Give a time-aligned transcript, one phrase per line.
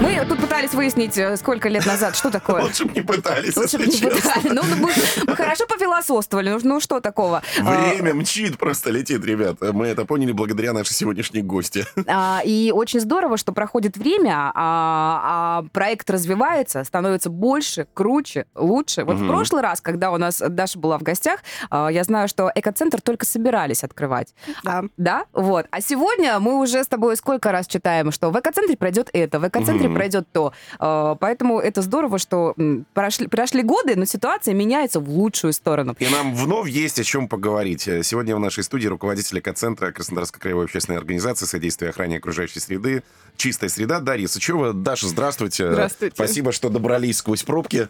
[0.00, 2.62] Мы тут пытались выяснить, э, сколько лет назад, что такое.
[2.62, 4.32] Лучше бы не пытались, Лучше бы если не честно.
[4.34, 4.52] пытались.
[4.52, 4.90] Ну, мы,
[5.26, 6.50] мы хорошо пофилософствовали.
[6.50, 7.42] Ну, ну, что такого?
[7.58, 9.56] Время мчит, просто летит, ребят.
[9.60, 11.84] Мы это поняли благодаря нашей сегодняшней гости.
[12.06, 19.04] А, И очень здорово, что проходит время, а, а проект развивается, становится больше, круче, лучше.
[19.04, 21.40] Вот в прошлый раз, когда у нас Даша была в гостях,
[21.70, 24.34] а, я знаю, что экоцентр только собирались открывать.
[24.64, 24.84] Да.
[24.96, 25.24] Да?
[25.32, 25.66] Вот.
[25.70, 29.46] А сегодня мы уже с тобой сколько раз читаем, что в экоцентре пройдет это, в
[29.48, 29.96] экоцентре Мгм.
[29.98, 30.52] пройдет то.
[30.78, 32.54] А, Поэтому это здорово, что
[32.94, 35.96] прошли, прошли годы, но ситуация меняется в лучшую сторону.
[35.98, 37.86] И нам вновь есть о чем поговорить.
[37.88, 43.02] Э, Сегодня в нашей студии руководитель экоцентра Краснодарской краевой общественной организации содействия охране окружающей среды
[43.36, 44.72] «Чистая среда» Дарья Сычева.
[44.72, 45.70] Даша, здравствуйте.
[45.72, 46.14] Здравствуйте.
[46.14, 47.88] Спасибо, что добрались сквозь пробки.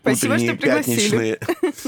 [0.00, 0.96] Спасибо, Утренние, что пригласили.
[0.96, 1.38] пятничные.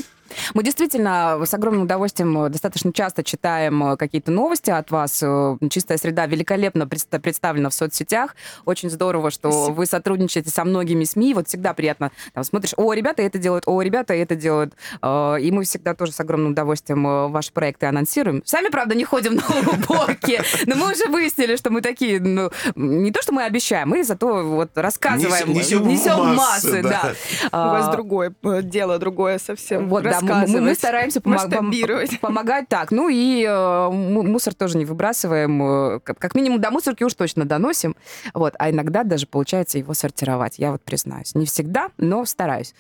[0.54, 5.20] Мы действительно с огромным удовольствием э, достаточно часто читаем э, какие-то новости от вас.
[5.22, 8.34] Э, Чистая среда великолепно предста- представлена в соцсетях.
[8.64, 9.74] Очень здорово, что Спасибо.
[9.74, 11.34] вы сотрудничаете со многими СМИ.
[11.34, 12.10] Вот всегда приятно.
[12.32, 14.74] Там смотришь, о, ребята это делают, о, ребята это делают.
[15.04, 18.42] И мы всегда тоже с огромным удовольствием ваши проекты анонсируем.
[18.44, 23.10] Сами, правда, не ходим на уборки, но мы уже выяснили, что мы такие, ну, не
[23.10, 27.12] то, что мы обещаем, мы зато вот рассказываем, Несем- несем в массы, да.
[27.52, 29.88] У вас А, другое дело, другое совсем.
[29.88, 32.20] вот, да, мы- мы, стараемся помо- пом- масштабировать.
[32.20, 32.90] помогать так.
[32.90, 35.62] Ну и э, му- мусор тоже не выбрасываем.
[35.62, 37.96] э, как, как минимум до мусорки уж точно доносим.
[38.32, 40.58] Вот, а иногда даже получается его сортировать.
[40.58, 41.34] Я вот признаюсь.
[41.34, 42.74] Не всегда, но стараюсь.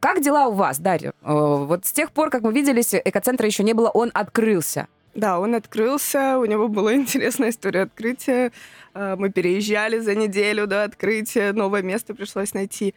[0.00, 1.12] Как дела у вас, Дарья?
[1.22, 4.86] Э, вот с тех пор, как мы виделись, экоцентра еще не было, он открылся.
[5.14, 8.50] Да, он открылся, у него была интересная история открытия.
[8.94, 12.94] Э, Мы переезжали за неделю до открытия, новое место пришлось найти.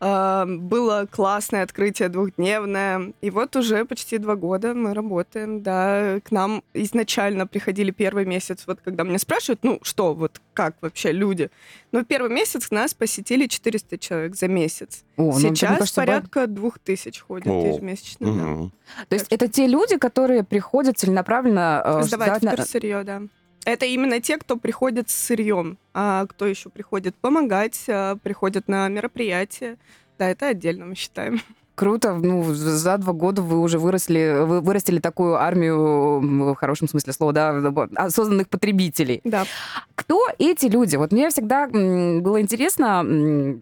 [0.00, 3.12] Э, Было классное открытие двухдневное.
[3.22, 5.62] И вот уже почти два года мы работаем.
[5.62, 10.76] Да, к нам изначально приходили первый месяц, вот когда меня спрашивают, ну что, вот как
[10.80, 11.50] вообще люди.
[11.92, 15.04] Ну, первый месяц нас посетили 400 человек за месяц.
[15.16, 18.26] О, ну, мне Сейчас кажется, ба- порядка двух тысяч ходят О, ежемесячно.
[18.26, 18.32] да.
[18.32, 18.72] Мгм.
[19.08, 21.82] То есть это те люди, которые приходят целенаправленно...
[21.84, 23.22] э, Сдавать сдавать на- вторсырье, да.
[23.66, 28.88] Это именно те, кто приходит с сырьем, а кто еще приходит помогать, а, приходят на
[28.88, 29.76] мероприятия.
[30.18, 31.40] Да, это отдельно мы считаем.
[31.74, 32.14] Круто.
[32.14, 37.32] Ну, за два года вы уже выросли, вы вырастили такую армию, в хорошем смысле слова,
[37.32, 37.50] да,
[37.96, 39.20] осознанных потребителей.
[39.24, 39.44] Да.
[39.96, 40.94] Кто эти люди?
[40.96, 43.04] Вот мне всегда было интересно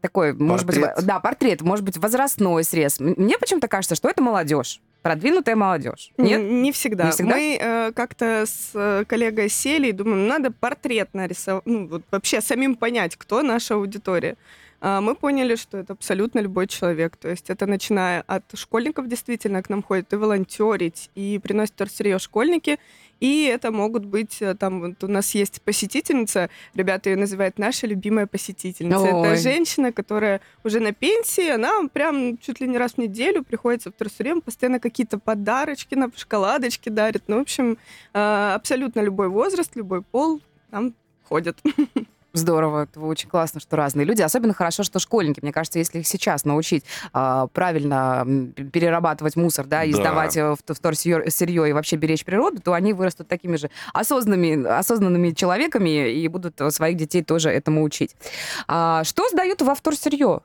[0.03, 1.05] такой, может быть, Портрет.
[1.07, 3.01] да, портрет, может быть, возрастной срез.
[3.01, 6.11] Мне почему-то кажется, что это молодежь, продвинутая молодежь.
[6.17, 6.41] Нет?
[6.41, 7.05] Н- Не всегда.
[7.05, 7.37] Не всегда?
[7.37, 12.41] Мы э, как-то с э, коллегой сели и думаем, надо портрет нарисовать, ну, вот вообще
[12.41, 14.37] самим понять, кто наша аудитория.
[14.81, 17.17] А, Мы поняли, что это абсолютно любой человек.
[17.17, 22.19] То есть это начиная от школьников, действительно, к нам ходят и волонтерить, и приносят торсырье
[22.19, 22.79] школьники,
[23.21, 27.87] и это могут быть, э, там, вот у нас есть посетительница, ребята ее называют наша
[27.87, 29.01] любимая посетительница.
[29.01, 29.29] Ой.
[29.29, 33.91] Это женщина, которая уже на пенсии, она прям чуть ли не раз в неделю приходится
[33.91, 37.25] в Трусурем, постоянно какие-то подарочки, на шоколадочки дарит.
[37.27, 37.79] Ну, в общем,
[38.13, 41.59] э, абсолютно любой возраст, любой пол там ходят.
[42.35, 44.21] Здорово, это очень классно, что разные люди.
[44.21, 45.39] Особенно хорошо, что школьники.
[45.41, 48.27] Мне кажется, если их сейчас научить а, правильно
[48.73, 49.99] перерабатывать мусор, да, и Да.
[49.99, 54.67] сдавать э, в вторсырье сырье и вообще беречь природу, то они вырастут такими же осознанными,
[54.67, 58.17] осознанными человеками и будут своих детей тоже этому учить.
[58.67, 60.41] А, что сдают во вторсырье?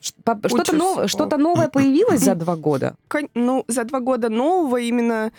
[0.00, 2.94] Что-то, нов- что-то новое появилось за два года?
[3.34, 5.32] Ну, за два года нового именно,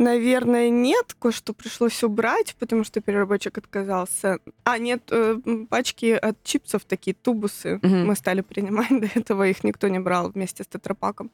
[0.00, 1.14] наверное, нет.
[1.20, 4.38] Кое-что пришлось убрать, потому что переработчик отказался.
[4.64, 5.38] А, нет, э,
[5.68, 7.78] пачки от чипсов, такие тубусы.
[7.82, 8.06] Мгм.
[8.06, 11.30] Мы стали принимать, до этого их никто не брал вместе с тетрапаком.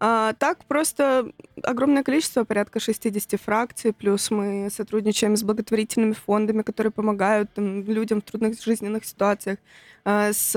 [0.00, 6.90] А, так просто огромное количество, порядка 60 фракций, плюс мы сотрудничаем с благотворительными фондами, которые
[6.90, 9.58] помогают там, людям в трудных жизненных ситуациях,
[10.04, 10.52] а, с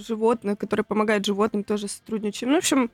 [0.00, 2.50] животными, которые помогают животным, тоже сотрудничаем.
[2.52, 2.90] Ну, в общем,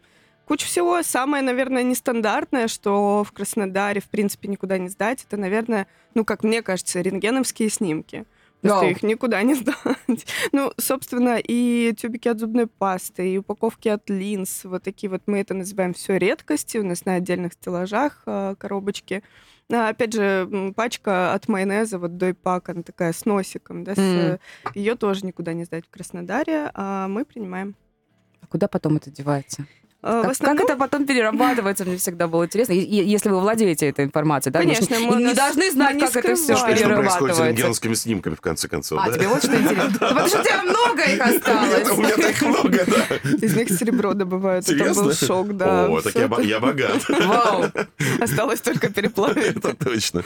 [0.47, 1.03] Куча всего.
[1.03, 6.45] Самое, наверное, нестандартное, что в Краснодаре, в принципе, никуда не сдать, это, наверное, ну, как
[6.45, 8.25] мне кажется, рентгеновские снимки.
[8.61, 8.91] Просто Вау.
[8.91, 10.27] их никуда не сдать.
[10.53, 14.65] Ну, собственно, и тюбики от зубной пасты, и упаковки от линз.
[14.65, 16.79] Вот такие вот мы это называем все редкости.
[16.79, 19.25] У нас на отдельных стеллажах э, коробочки.
[19.71, 24.39] А, опять же, пачка от майонеза, вот дойпак, она такая с носиком, да, М.
[24.77, 27.75] ее тоже никуда не сдать в Краснодаре, а мы принимаем.
[28.41, 29.67] А куда потом это девается?
[30.03, 32.73] А, в Как, основном- как это потом перерабатывается, мне всегда было интересно.
[32.75, 34.61] И- и если вы владеете этой информацией, да?
[34.61, 36.57] Конечно, мы не должны знать, не как это все скрываем.
[36.57, 36.79] Что происходит с
[37.09, 37.47] перерабатывается.
[37.49, 39.15] рентгеновскими снимками, в конце концов, А, да?
[39.17, 39.93] тебе вот что интересно.
[39.99, 41.91] Потому что у тебя много их осталось.
[41.91, 43.31] У меня так много, да.
[43.47, 44.69] Из них серебро добывают.
[44.69, 45.87] Это был шок, да.
[45.89, 47.03] О, так я, богат.
[47.09, 47.65] Вау.
[48.21, 49.57] Осталось только переплавить.
[49.57, 50.23] Это точно.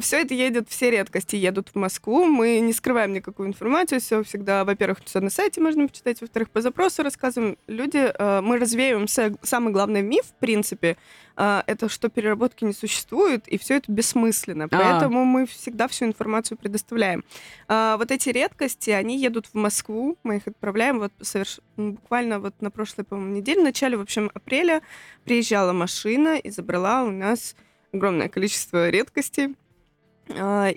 [0.00, 2.24] все это едет, все редкости едут в Москву.
[2.24, 4.00] Мы не скрываем никакую информацию.
[4.00, 7.56] Все всегда, во-первых, все на сайте можно почитать, во-вторых, по запросу рассказываем.
[7.66, 10.96] Люди, э, мы развеиваем са- самый главный миф, в принципе,
[11.36, 14.68] э, это что переработки не существует, и все это бессмысленно.
[14.68, 17.24] Поэтому мы всегда всю информацию предоставляем.
[17.68, 22.40] А, Вот эти редкости, они едут в Москву, мы их отправляем вот соверш- м, буквально
[22.40, 24.80] вот на прошлой, по-моему, неделе, в начале, в общем, апреля
[25.24, 27.54] приезжала машина и забрала у нас
[27.92, 29.54] огромное количество редкостей а,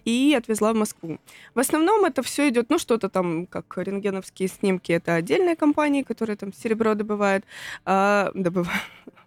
[0.06, 1.20] и отвезла в Москву.
[1.54, 6.36] В основном это все идет, ну, что-то там, как рентгеновские снимки, это отдельные компании, которые
[6.36, 7.46] там серебро добывают,
[7.86, 8.82] а, добывают,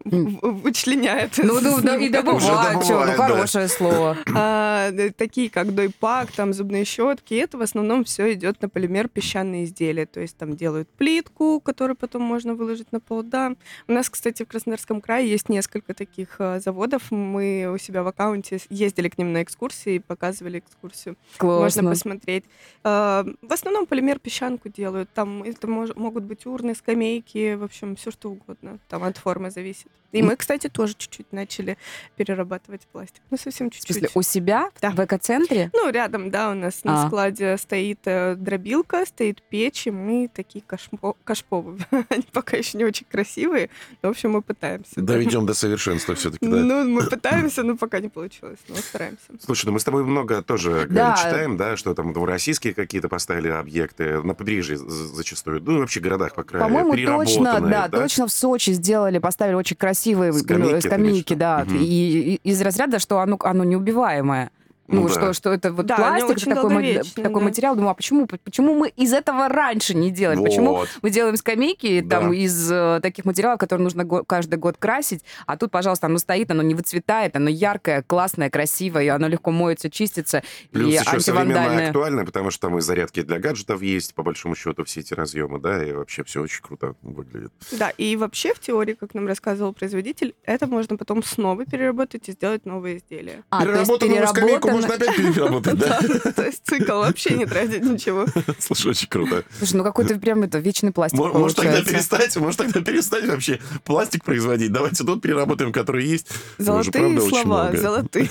[0.05, 1.39] вычленяют.
[1.39, 2.19] Ну, ну, да, и снимка.
[2.19, 3.29] добывают, что, ну, добывают, да.
[3.29, 4.17] хорошее слово.
[4.35, 9.09] А, да, такие как дойпак, там зубные щетки, это в основном все идет на полимер
[9.09, 10.07] песчаные изделия.
[10.07, 13.23] То есть там делают плитку, которую потом можно выложить на пол.
[13.23, 13.55] Да.
[13.89, 17.11] У нас, кстати, в Краснодарском крае есть несколько таких а, заводов.
[17.11, 21.17] Мы у себя в аккаунте ездили к ним на экскурсии, показывали экскурсию.
[21.41, 21.91] Можно Классно.
[21.91, 22.45] посмотреть.
[22.85, 25.09] А, В основном полимер песчанку делают.
[25.13, 28.79] Там это мож- могут быть урны, скамейки, в общем, все что угодно.
[28.89, 29.89] Там от формы зависит.
[30.13, 31.77] И мы, кстати, тоже чуть-чуть начали
[32.17, 33.21] перерабатывать пластик.
[33.31, 33.97] Ну, совсем В чуть-чуть.
[33.99, 34.91] смысле, у себя Да.
[34.91, 35.71] в экоцентре?
[35.75, 37.07] Ну, рядом, да, у нас на А.
[37.07, 41.79] складе стоит э, дробилка, стоит печь, и мы такие кашпо- кашповые.
[42.09, 43.69] Они пока еще не очень красивые,
[44.03, 44.93] но, в общем, мы пытаемся.
[44.97, 45.03] да.
[45.03, 46.57] Доведем до совершенства все-таки, да.
[46.57, 49.25] Ну, мы пытаемся, но пока не получилось, но стараемся.
[49.45, 51.17] Слушай, ну мы с тобой много тоже Да.
[51.17, 56.35] читаем, да, что там российские какие-то поставили объекты на побережье зачастую, ну и вообще городах,
[56.35, 60.39] по крайней мере, По-моему, точно, переработанные, да, точно в Сочи сделали, поставили очень красивые ну,
[60.39, 61.77] Скамейки, скамейки, в да, Мгм.
[61.79, 64.51] и, и- из разряда, что оно, оно неубиваемое.
[64.89, 65.15] Ну, Ну да.
[65.15, 67.47] что, что это вот Да, пластик, очень это такой, ма- такой да.
[67.47, 67.75] материал.
[67.75, 70.43] Думаю, а почему, почему мы из этого раньше не делаем?
[70.45, 70.89] Почему Вот.
[71.03, 72.21] мы делаем скамейки Да.
[72.21, 76.19] там из э, таких материалов, которые нужно го- каждый год красить, а тут, пожалуйста, оно
[76.19, 80.43] стоит, оно не выцветает, оно яркое, классное, красивое, и оно легко моется, чистится,
[80.73, 84.55] Плюс и еще современно актуально, потому что там и зарядки для гаджетов есть, по большому
[84.55, 87.53] счету, все эти разъемы, да, и вообще все очень круто выглядит.
[87.73, 92.33] Да, и вообще в теории, как нам рассказывал производитель, это можно потом снова переработать и
[92.33, 93.43] сделать новые изделия.
[93.51, 96.01] А, то есть Переработанную скамейку можно опять переработать, да?
[96.33, 98.27] То есть цикл вообще не тратить ничего.
[98.59, 99.45] Слушай, очень круто.
[99.59, 103.61] Слушай, ну какой-то прям это вечный пластик Мо- Может тогда перестать, может тогда перестать вообще
[103.85, 104.73] пластик производить.
[104.73, 106.29] Давайте тот переработаем, который есть.
[106.59, 108.29] Золотые слова, золотые.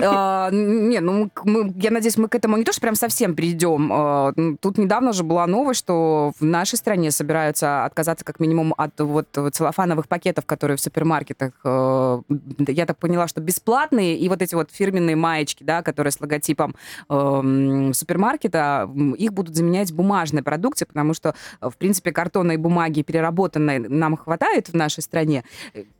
[0.00, 1.30] А, Не, ну
[1.76, 3.90] я надеюсь, мы к этому не то, что прям совсем перейдем.
[3.92, 8.74] А, м, Тут недавно же была новость, что в нашей стране собираются отказаться как минимум
[8.76, 12.20] от вот целлофановых пакетов, которые в супермаркетах, э,
[12.68, 16.74] я так поняла, что бесплатные, и вот эти вот фирменные маечки, да, которые с логотипом
[17.08, 23.78] эм, супермаркета, их будут заменять бумажной продукцией, потому что, э, в принципе, картонной бумаги переработанной
[23.78, 25.44] нам хватает в нашей стране.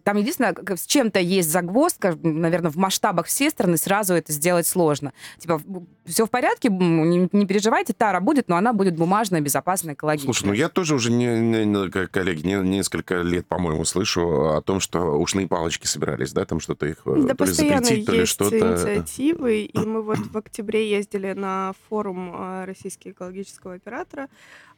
[0.09, 5.13] Там единственное, с чем-то есть загвоздка, наверное, в масштабах всей страны сразу это сделать сложно.
[5.37, 5.61] Типа,
[6.07, 10.33] все в порядке, не, не переживайте, тара будет, но она будет бумажная, безопасная, экологичная.
[10.33, 14.81] Слушай, ну я тоже уже, не, не- коллеги, не- несколько лет, по-моему, слышу о том,
[14.81, 18.13] что ушные палочки собирались, да, там что-то их э, Да, то ли постоянно запретить, то
[18.13, 18.59] ли есть что-то.
[18.59, 24.29] инициативы, и мы вот в октябре ездили на форум э, Российского экологического оператора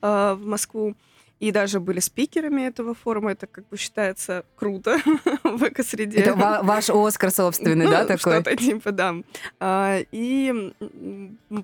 [0.02, 0.96] э, в Москву,
[1.40, 3.32] и даже были спикерами этого форума.
[3.32, 4.98] Это как бы считается круто
[5.42, 6.18] в экосреде.
[6.20, 8.34] Это ва- ваш Оскар собственный, да, Ну, такой?
[8.34, 9.14] Что-то типа, да.
[9.58, 10.72] А, И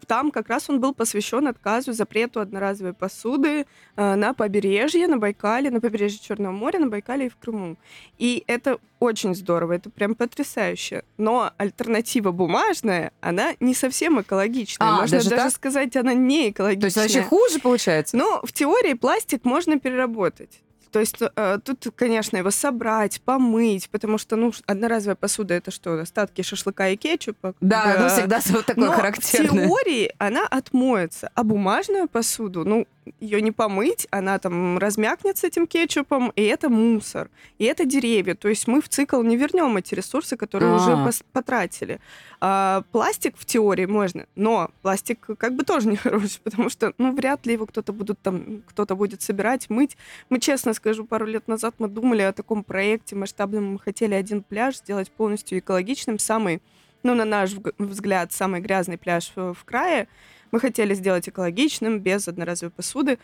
[0.06, 3.66] там как раз он был посвящен отказу, запрету одноразовой посуды
[3.97, 7.76] а, на побережье, на Байкале, на побережье Черного моря, на Байкале и в Крыму.
[8.18, 11.02] И это очень здорово, это прям потрясающе.
[11.18, 14.88] Но альтернатива бумажная, она не совсем экологичная.
[14.88, 15.52] А, Можно даже даже, так?
[15.52, 16.90] сказать, она не экологичная.
[16.90, 18.16] То есть вообще хуже получается?
[18.16, 20.62] Но в теории пластик можно переработать.
[20.92, 26.00] То есть э, тут, конечно, его собрать, помыть, потому что, ну, одноразовая посуда это что,
[26.00, 27.54] остатки шашлыка и кетчупа?
[27.61, 28.08] Да, ну Да.
[28.08, 29.66] всегда вот такое Но характерное.
[29.66, 32.87] в теории она отмоется, а бумажную посуду, ну,
[33.20, 38.34] ее не помыть, она там размякнет с этим кетчупом, и это мусор, и это деревья.
[38.34, 41.10] То есть мы в цикл не вернем эти ресурсы, которые уже А.
[41.32, 42.00] потратили.
[42.40, 47.46] А пластик в теории можно, но пластик как бы тоже нехороший, потому что, ну, вряд
[47.46, 49.96] ли его кто-то будут там, кто-то будет собирать, мыть.
[50.28, 53.72] Мы, честно скажу, пару лет назад мы думали о таком проекте масштабном.
[53.75, 56.60] Мы хотели один пляж сделать полностью экологичным, самый,
[57.02, 60.08] ну, на наш взгляд, самый грязный пляж в в крае.
[60.53, 63.19] Мы хотели сделать экологичным, без одноразовой посуды.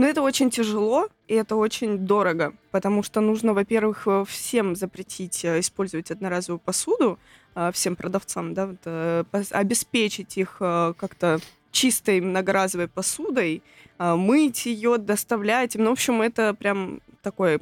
[0.00, 5.44] Но это очень тяжело, и это очень дорого, потому что нужно, во-первых, э, всем запретить
[5.44, 7.18] э, использовать одноразовую посуду,
[7.54, 11.38] э, всем продавцам, да, вот, обеспечить их как-то
[11.70, 13.62] чистой многоразовой посудой,
[13.98, 15.74] мыть ее, доставлять.
[15.74, 17.58] Ну, в общем, это прям такой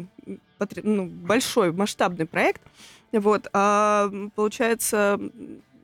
[0.85, 2.62] ну, большой масштабный проект.
[3.11, 5.19] Вот, а получается,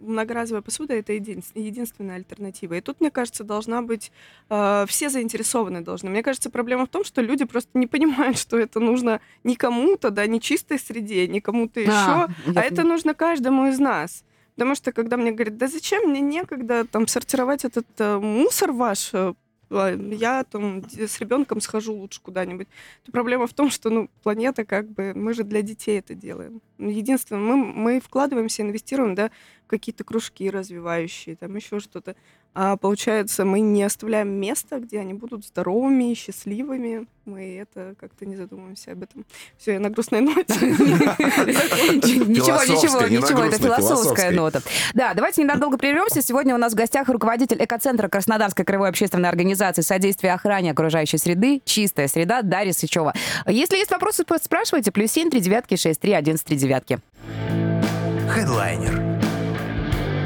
[0.05, 2.75] многоразовая посуда это един, единственная альтернатива.
[2.75, 4.13] И тут, мне кажется, должна быть
[4.51, 6.11] э, все заинтересованы должны.
[6.11, 10.11] Мне кажется, проблема в том, что люди просто не понимают, что это нужно не кому-то,
[10.11, 14.25] да, не чистой среде, не кому-то еще, а, а это нужно каждому из нас.
[14.55, 19.11] Потому что когда мне говорят, да зачем мне некогда там сортировать этот э, мусор ваш,
[19.13, 19.35] э,
[19.71, 22.69] я там с ребенком схожу лучше куда-нибудь.
[23.05, 26.61] То проблема в том, что ну, планета как бы, мы же для детей это делаем.
[26.79, 29.31] Единственное, мы, мы вкладываемся, инвестируем, да,
[29.65, 32.17] в какие-то кружки развивающие, там еще что-то.
[32.55, 37.07] А получается, мы не оставляем места, где они будут здоровыми и счастливыми.
[37.25, 39.25] Мы это как-то не задумываемся об этом.
[39.59, 40.55] Все, я на грустной ноте.
[40.55, 44.63] Ничего, ничего, ничего, это философская нота.
[44.95, 46.23] Да, давайте ненадолго прервемся.
[46.23, 51.61] Сегодня у нас в гостях руководитель экоцентра Краснодарской краевой общественной организации содействия охране окружающей среды
[51.65, 53.15] «Чистая среда» Дарья Сычева.
[53.47, 54.93] Если есть вопросы, спрашивайте.
[54.93, 57.01] Плюс семь, три девятки, шесть, три, один, три девятки.
[58.31, 59.01] Хедлайнер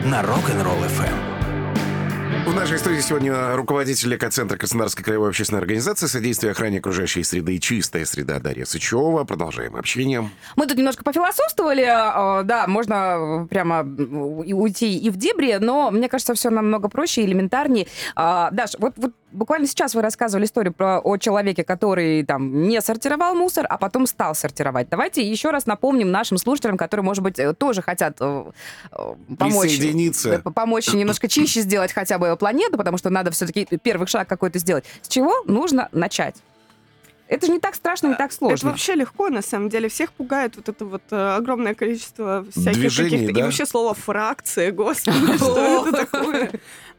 [0.04, 1.27] на Rock'n'Roll FM.
[2.46, 7.60] В нашей студии сегодня руководитель экоцентра Краснодарской краевой общественной организации содействия охране окружающей среды и
[7.60, 9.24] чистая среда Дарья Сычева.
[9.24, 10.30] Продолжаем общение.
[10.56, 11.86] Мы тут немножко пофилософствовали.
[11.88, 17.24] А, да, можно прямо уйти и в дебри, но мне кажется, все намного проще и
[17.26, 17.86] элементарнее.
[18.14, 22.80] А, Даш, вот, вот буквально сейчас вы рассказывали историю про о человеке, который там не
[22.80, 24.88] сортировал мусор, а потом стал сортировать.
[24.88, 28.44] Давайте еще раз напомним нашим слушателям, которые, может быть, э, тоже хотят э,
[28.92, 29.80] э, помочь,
[30.54, 34.84] помочь немножко чище сделать хотя бы планету, потому что надо все-таки первый шаг какой-то сделать.
[35.02, 36.36] С чего нужно начать?
[37.28, 38.56] Это же не так страшно, не так сложно.
[38.56, 39.88] Это вообще легко, на самом деле.
[39.88, 43.34] Всех пугает вот это вот э, огромное количество всяких Движений, каких-то...
[43.34, 43.40] Да?
[43.40, 46.50] И вообще слово «фракция», господи, что это такое?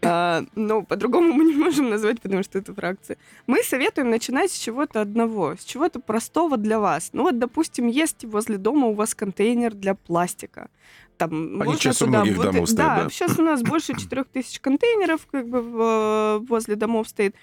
[0.01, 3.17] А, ну, по-другому мы не можем назвать, потому что это фракция.
[3.47, 7.09] Мы советуем начинать с чего-то одного, с чего-то простого для вас.
[7.11, 10.69] Ну вот, допустим, есть возле дома у вас контейнер для пластика
[11.19, 12.21] там Они сейчас туда...
[12.21, 15.61] у многих вот, домов стоят, да, да, сейчас у нас больше 4000 контейнеров как бы
[15.61, 17.35] в, возле домов стоит.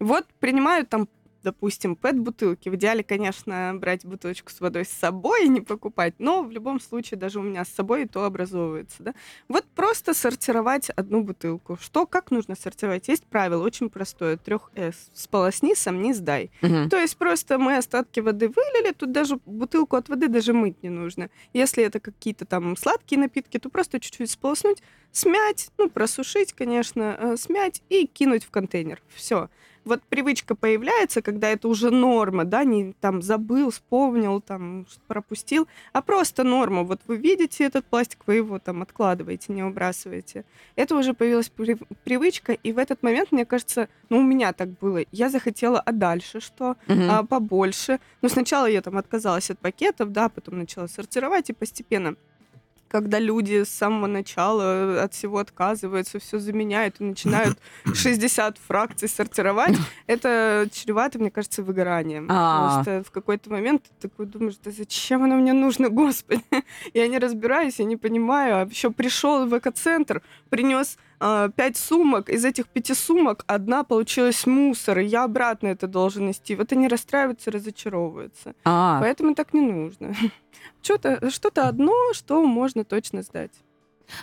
[0.00, 1.08] Вот принимают там
[1.42, 2.68] допустим, пэт-бутылки.
[2.68, 6.80] В идеале, конечно, брать бутылочку с водой с собой и не покупать, но в любом
[6.80, 9.02] случае даже у меня с собой и то образовывается.
[9.02, 9.14] Да?
[9.48, 11.78] Вот просто сортировать одну бутылку.
[11.80, 13.08] Что, как нужно сортировать?
[13.08, 14.36] Есть правило очень простое.
[14.36, 15.10] Трех С.
[15.14, 16.50] Сполосни, сомни, сдай.
[16.62, 16.88] Угу.
[16.90, 20.90] То есть просто мы остатки воды вылили, тут даже бутылку от воды даже мыть не
[20.90, 21.30] нужно.
[21.52, 24.82] Если это какие-то там сладкие напитки, то просто чуть-чуть сполоснуть,
[25.12, 29.02] смять, ну, просушить, конечно, э, смять и кинуть в контейнер.
[29.08, 29.48] Все
[29.84, 36.02] вот привычка появляется, когда это уже норма, да, не там забыл, вспомнил, там пропустил, а
[36.02, 36.82] просто норма.
[36.82, 40.44] Вот вы видите этот пластик, вы его там откладываете, не выбрасываете.
[40.76, 41.50] Это уже появилась
[42.04, 45.00] привычка, и в этот момент, мне кажется, ну, у меня так было.
[45.12, 46.76] Я захотела, а дальше что?
[46.88, 47.02] Угу.
[47.08, 48.00] А, побольше.
[48.22, 52.16] Но сначала я там отказалась от пакетов, да, потом начала сортировать, и постепенно
[52.90, 57.58] когда люди с самого начала от всего отказываются, все заменяют и начинают
[57.94, 62.26] 60 фракций сортировать, это чревато, мне кажется, выгоранием.
[62.28, 62.82] А.
[62.82, 66.42] Потому что в какой-то момент ты такой думаешь, да зачем оно мне нужно, господи?
[66.92, 68.56] Я не разбираюсь, я не понимаю.
[68.56, 74.46] А еще пришел в экоцентр, принес а, пять сумок, из этих пяти сумок одна получилась
[74.46, 76.56] мусор, и я обратно это должен нести.
[76.56, 78.54] Вот они расстраиваются, разочаровываются.
[78.64, 78.98] А.
[79.00, 80.14] Поэтому так не нужно.
[80.82, 83.52] Что-то что одно, что можно точно сдать.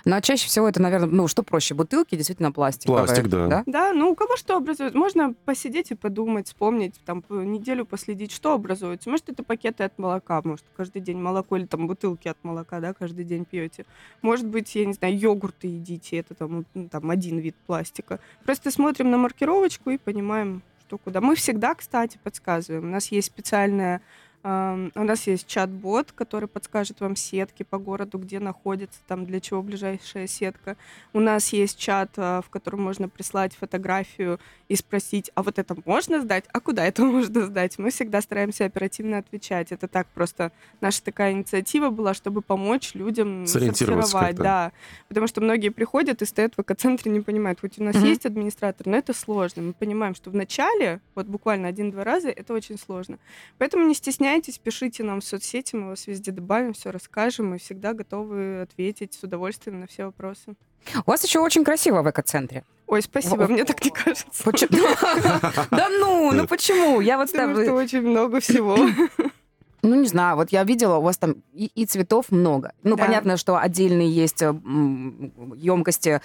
[0.05, 2.87] Ну, а чаще всего это, наверное, ну, что проще, бутылки, действительно пластик.
[2.87, 3.47] Пластик, да.
[3.47, 3.63] да.
[3.65, 4.97] Да, ну, у кого что образуется.
[4.97, 9.09] Можно посидеть и подумать, вспомнить, там, неделю последить, что образуется.
[9.09, 12.93] Может, это пакеты от молока, может, каждый день молоко или там бутылки от молока, да,
[12.93, 13.85] каждый день пьете.
[14.21, 18.19] Может быть, я не знаю, йогурты едите, это там, там один вид пластика.
[18.45, 21.21] Просто смотрим на маркировочку и понимаем, что куда.
[21.21, 22.85] Мы всегда, кстати, подсказываем.
[22.85, 24.01] У нас есть специальная
[24.47, 29.61] у нас есть чат-бот, который подскажет вам сетки по городу, где находится, там для чего
[29.61, 30.77] ближайшая сетка.
[31.11, 34.39] У нас есть чат, а, в котором можно прислать фотографию
[34.69, 37.77] и спросить, а вот это можно сдать, а куда это можно сдать?
[37.77, 39.73] Мы всегда стараемся оперативно отвечать.
[39.73, 44.35] Это так просто наша такая инициатива была, чтобы помочь людям сортировать.
[44.37, 44.71] Да.
[45.09, 48.07] Потому что многие приходят и стоят в экоцентре, не понимают, хоть у нас mm-hmm.
[48.07, 49.61] есть администратор, но это сложно.
[49.61, 53.19] Мы понимаем, что в начале, вот буквально один-два раза, это очень сложно.
[53.57, 57.57] Поэтому не стесняйтесь стесняйтесь, пишите нам в соцсети, мы вас везде добавим, все расскажем, мы
[57.57, 60.55] всегда готовы ответить с удовольствием на все вопросы.
[61.05, 62.63] У вас еще очень красиво в экоцентре.
[62.85, 64.27] Ой, спасибо, мне так не кажется.
[65.71, 67.01] Да ну, ну почему?
[67.01, 68.77] Я вот Потому что очень много всего.
[69.83, 72.73] Ну, не знаю, вот я видела, у вас там и, и цветов много.
[72.83, 73.05] Ну, Да.
[73.05, 76.21] понятно, что отдельные есть емкости,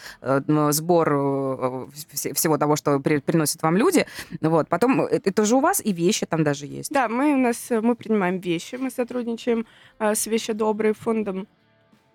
[0.71, 4.07] сбор э, вс- всего того, что при- приносят вам люди.
[4.41, 4.69] Вот.
[4.69, 6.91] Потом, э, это же у вас и вещи там даже есть.
[6.93, 9.67] Да, мы у нас э, мы принимаем вещи, мы сотрудничаем
[9.99, 11.47] э, с Вещи Добрые фондом.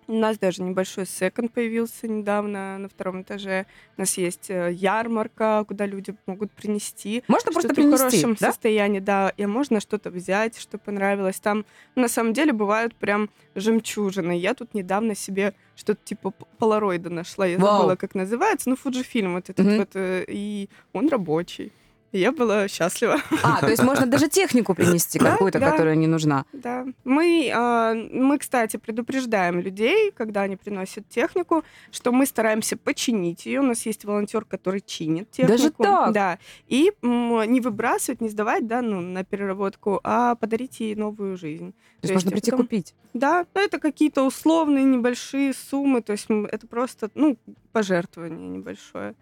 [0.08, 3.66] У нас даже небольшой секонд появился недавно на втором этаже.
[3.98, 8.36] У нас есть э, ярмарка, куда люди могут принести Можно просто что-то в принести, хорошем
[8.40, 8.46] да?
[8.46, 11.38] состоянии, да, и можно что-то взять, что понравилось.
[11.40, 14.38] Там на самом деле бывают прям жемчужины.
[14.38, 17.76] Я тут недавно себе что-то типа полароида нашла, я Вау.
[17.76, 19.76] забыла, как называется, ну, Фуджифильм вот этот Мгм.
[19.76, 21.70] вот, э, и он рабочий.
[22.12, 23.20] Я была счастлива.
[23.42, 25.70] А, то есть можно даже технику принести какую-то, да.
[25.70, 26.44] которая не нужна.
[26.52, 26.86] Да.
[27.04, 33.60] Мы, а, мы, кстати, предупреждаем людей, когда они приносят технику, что мы стараемся починить ее.
[33.60, 35.58] У нас есть волонтер, который чинит технику.
[35.58, 36.12] Даже так?
[36.12, 36.38] Да.
[36.66, 41.72] И не выбрасывать, не сдавать, да, ну, на переработку, а подарить ей новую жизнь.
[41.72, 42.94] То есть То можно есть прийти это- купить.
[43.14, 47.36] Да, но это какие-то условные небольшие суммы, то есть это просто, ну,
[47.72, 49.14] пожертвование небольшое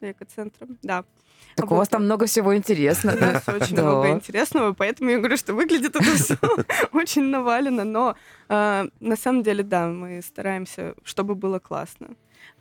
[0.00, 0.66] для экоцентра.
[0.82, 1.04] Да.
[1.56, 1.78] Так у Вот.
[1.78, 3.16] вас там много всего интересного.
[3.16, 6.36] У нас очень много интересного, поэтому я говорю, что выглядит это все
[6.92, 8.16] очень навалено, но
[8.48, 12.08] э, на самом деле, да, мы стараемся, чтобы было классно.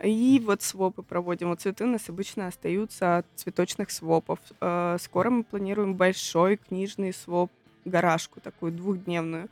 [0.02, 1.50] И вот свопы проводим.
[1.50, 4.40] Вот цветы у нас обычно остаются от цветочных свопов.
[4.62, 7.52] Э, Скоро мы планируем большой книжный своп,
[7.86, 9.50] гаражку такую двухдневную.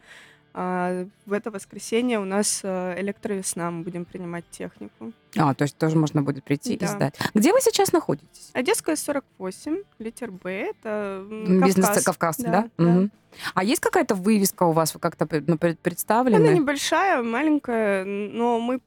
[0.54, 5.14] А в это воскресенье у нас э, электровесна, мы будем принимать технику.
[5.38, 6.88] А, то есть тоже можно будет прийти и Да.
[6.88, 7.16] сдать.
[7.34, 8.50] Где вы сейчас находитесь?
[8.54, 12.04] Одесская 48, литер Б, это м, Бизнес Кавказ.
[12.04, 12.52] Кавказ, да?
[12.52, 12.84] Да, да.
[12.86, 13.12] Мгм.
[13.54, 16.50] А есть какая-то вывеска у вас, вы как-то ну, пред- Она представлены?
[16.54, 18.82] небольшая, маленькая, но мы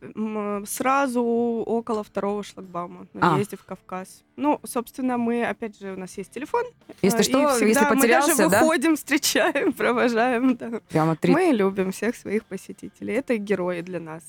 [0.66, 3.34] сразу около второго шлагбаума на А.
[3.36, 4.22] въезде в Кавказ.
[4.36, 6.64] Ну, собственно, мы, опять же, у нас есть телефон.
[7.00, 8.60] Если э, что, и если всегда потерялся, мы даже да?
[8.60, 10.56] выходим, встречаем, провожаем.
[10.56, 10.80] да.
[10.90, 11.32] Прямо три.
[11.32, 13.14] Мы любим всех своих посетителей.
[13.14, 14.22] Это герои для нас.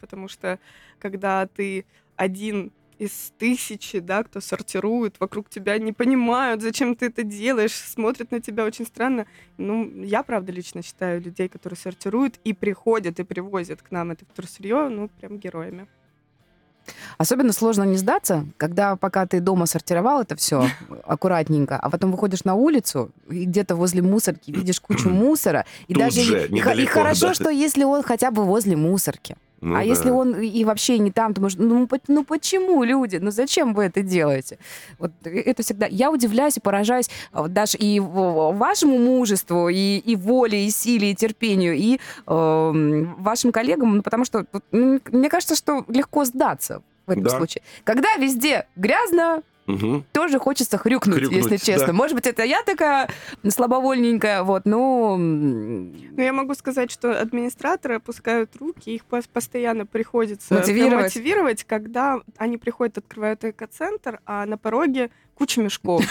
[0.00, 0.58] Потому что,
[0.98, 1.84] когда ты
[2.16, 8.30] один из тысячи, да, кто сортирует, вокруг тебя не понимают, зачем ты это делаешь, смотрят
[8.30, 9.26] на тебя очень странно.
[9.56, 14.26] Ну, я, правда, лично считаю людей, которые сортируют и приходят и привозят к нам это
[14.26, 15.88] вторсырье, ну, прям героями.
[17.16, 20.68] Особенно сложно не сдаться, когда пока ты дома сортировал это все
[21.04, 25.64] аккуратненько, а потом выходишь на улицу и где-то возле мусорки видишь кучу мусора.
[25.88, 27.34] И Тут даже же, и, и хорошо, да.
[27.34, 29.36] что если он хотя бы возле мусорки.
[29.60, 29.82] Ну а да.
[29.82, 33.16] если он и вообще не там, то может, ну, по- ну почему люди?
[33.16, 34.58] Ну зачем вы это делаете?
[34.98, 35.86] Вот э, это всегда.
[35.86, 41.14] Я удивляюсь и поражаюсь а, даже и вашему мужеству, и, и воле, и силе, и
[41.14, 47.24] терпению, и эм, вашим коллегам, ну, потому что мне кажется, что легко сдаться в этом
[47.24, 47.30] Да.
[47.30, 47.62] случае.
[47.84, 49.42] Когда везде грязно,
[49.72, 50.04] Мгм.
[50.12, 51.88] тоже хочется хрюкнуть, Хрюкнуть, если честно.
[51.88, 51.92] да.
[51.92, 53.08] Может быть, это я такая
[53.48, 55.14] слабовольненькая, вот, ну...
[55.14, 61.04] м, Но я могу сказать, что администраторы опускают руки, их пос- постоянно приходится Мотивировать.
[61.04, 66.04] мотивировать, когда они приходят, открывают экоцентр, а на пороге куча мешков.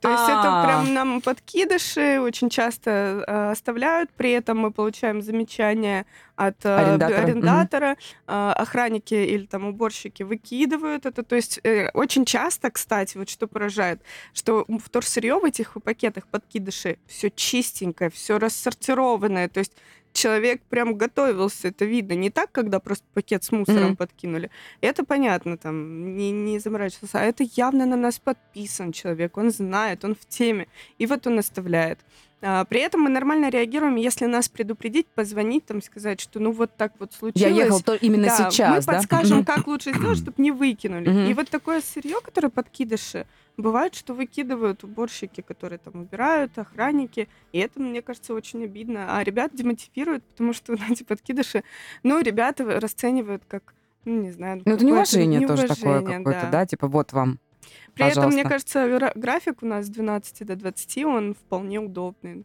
[0.00, 0.64] То есть это А.
[0.64, 7.22] прям нам подкидыши очень часто э, оставляют, при этом мы получаем замечания от э, Арендатора.
[7.22, 11.22] арендатора, э, охранники или там уборщики выкидывают это.
[11.22, 14.00] То есть э, очень часто, кстати, вот что поражает,
[14.32, 19.48] что вторсырье в этих пакетах подкидыши все чистенькое, все рассортированное.
[19.48, 19.72] То есть
[20.14, 22.14] человек прям готовился, это видно.
[22.14, 23.96] Не так, когда просто пакет с мусором Мгм.
[23.96, 24.50] подкинули.
[24.80, 27.18] Это понятно, там, не, не заморачивался.
[27.20, 30.68] А это явно на нас подписан человек, он знает, он в теме.
[30.98, 31.98] И вот он оставляет.
[32.46, 36.76] А, при этом мы нормально реагируем, если нас предупредить, позвонить, там, сказать, что ну вот
[36.76, 37.56] так вот Я случилось.
[37.56, 38.98] ехал то именно Да, сейчас, мы да?
[38.98, 41.28] подскажем, как лучше сделать, чтобы не выкинули.
[41.30, 47.28] И вот такое сырье, которое подкидыши, бывает, что выкидывают уборщики, которые там убирают, охранники.
[47.52, 49.16] И это, мне кажется, очень обидно.
[49.16, 51.64] А ребят демотивируют, потому что вот эти подкидыши,
[52.02, 54.62] ну, ребята расценивают как, ну, не знаю...
[54.64, 56.66] Ну, это неуважение тоже такое какое-то, да.
[56.66, 57.38] Типа вот вам.
[57.94, 58.48] При этом, мне Пожалуйста.
[58.48, 62.44] кажется, гра- график у нас с 12 до 20, он вполне удобный.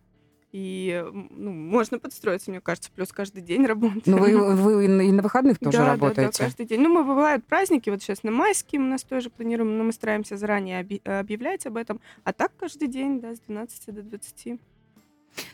[0.52, 4.08] И ну, можно подстроиться, мне кажется, плюс каждый день работать.
[4.08, 6.38] Ну, вы, вы и на- выходных тоже да, Да, работаете.
[6.40, 6.82] да, каждый день.
[6.82, 10.38] Ну, мы бывают праздники, вот сейчас на майские мы нас тоже планируем, но мы стараемся
[10.38, 12.02] заранее оби- объявлять об этом.
[12.24, 14.60] А так каждый день, да, с 12 до 20.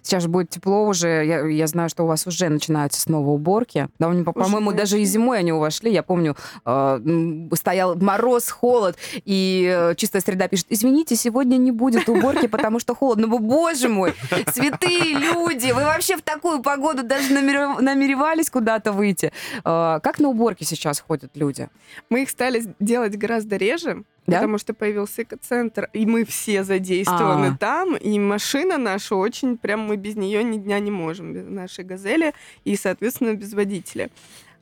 [0.01, 1.07] Сейчас же будет тепло уже.
[1.25, 3.87] Я, я знаю, что у вас уже начинаются снова уборки.
[3.99, 5.91] Да, по- по-моему, даже и зимой они вошли.
[5.91, 6.35] Я помню,
[6.65, 12.79] э, стоял мороз, холод, и э, чистая среда пишет, извините, сегодня не будет уборки, потому
[12.79, 13.27] что холодно.
[13.27, 14.13] Ну, боже мой,
[14.53, 19.31] святые люди, вы вообще в такую погоду даже намерев- намеревались куда-то выйти.
[19.63, 21.69] Э, Как на уборки сейчас ходят люди?
[22.09, 24.37] Мы их стали делать гораздо реже, Да?
[24.37, 27.57] потому что появился экоцентр, и мы все задействованы А.
[27.57, 31.83] там, и машина наша очень, прям мы без нее ни дня не можем, без нашей
[31.83, 32.33] «Газели»,
[32.63, 34.09] и, соответственно, без водителя.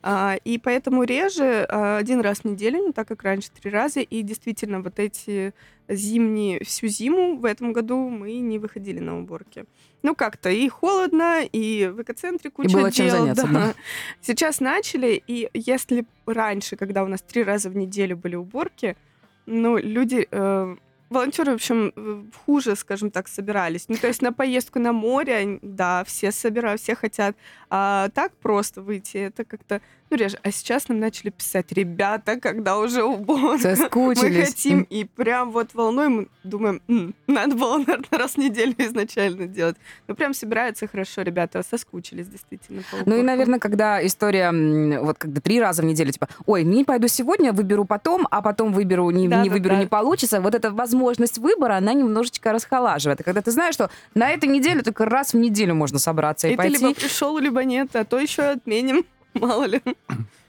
[0.06, 4.00] А, и поэтому реже а, один раз в неделю, не так как раньше, три раза.
[4.00, 5.54] И действительно, вот эти
[5.88, 9.64] зимние, всю зиму в этом году мы не выходили на уборки.
[10.02, 13.74] Ну, как-то и холодно, и в экоцентре куча было чем дел, заняться, да.
[14.20, 18.98] Сейчас начали, и если раньше, когда у нас три раза в неделю были уборки,
[19.46, 20.26] ну, люди...
[20.30, 20.76] э,
[21.10, 23.86] волонтеры, в общем, хуже, скажем так, собирались.
[23.88, 27.36] Ну, то есть на поездку на море, да, все собирают, все хотят.
[27.70, 30.38] А так просто выйти, это как-то, ну, реже.
[30.42, 33.54] А сейчас нам начали писать, ребята, когда уже убор.
[33.54, 34.48] Мы Соскучились.
[34.48, 39.46] хотим, и прям вот волной мы думаем, «М, надо было, наверное, раз в неделю изначально
[39.46, 39.76] делать.
[40.06, 42.82] Ну, прям собираются хорошо, ребята, соскучились действительно.
[43.06, 44.52] Ну и, наверное, когда история,
[45.00, 48.72] вот когда три раза в неделю, типа, ой, не пойду сегодня, выберу потом, а потом
[48.72, 53.22] выберу, не, не выберу, не получится, вот эта возможность выбора, она немножечко расхолаживает.
[53.24, 56.54] Когда ты знаешь, что на этой неделе только раз в неделю можно собраться и, И
[56.54, 59.04] ты пойти, либо пришел, либо нет, а то еще отменим,
[59.34, 59.82] мало ли.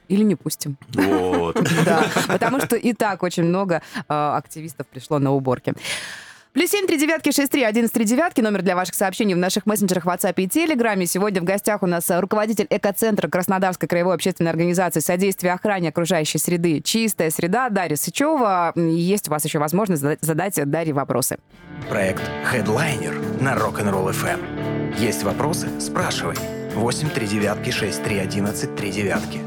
[0.08, 0.78] или не пустим.
[0.94, 1.60] Вот.
[1.86, 5.74] Да, потому что и так очень много э, активистов пришло на уборки.
[6.56, 8.40] Плюс семь, три девятки, шесть, три, один, три девятки.
[8.40, 11.06] Номер для ваших сообщений в наших мессенджерах WhatsApp и Телеграме.
[11.06, 16.80] Сегодня в гостях у нас руководитель экоцентра Краснодарской краевой общественной организации содействия охране окружающей среды
[16.80, 18.72] «Чистая среда» Дарья Сычева.
[18.78, 21.40] Есть у вас еще возможность задать Дарье вопросы.
[21.90, 24.98] Проект Headliner на Rock'n'Roll FM.
[24.98, 25.68] Есть вопросы?
[25.82, 26.38] Спрашивай.
[26.76, 29.40] 8 3 девятки 6 3 11 3 девятки.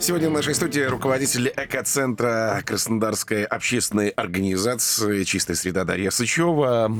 [0.00, 6.92] Сегодня в нашей студии руководитель экоцентра Краснодарской общественной организации «Чистая среда» Дарья Сычева.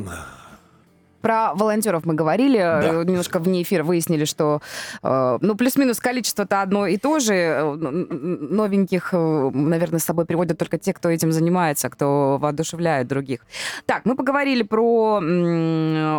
[1.25, 3.03] Про волонтеров мы говорили, Да.
[3.03, 4.61] немножко вне эфира выяснили, что
[5.03, 7.33] э, ну плюс-минус количество-то одно и то же.
[7.35, 13.41] Э, Новеньких, э, наверное, с собой приводят только те, кто этим занимается, кто воодушевляет других.
[13.87, 15.21] Так, мы поговорили про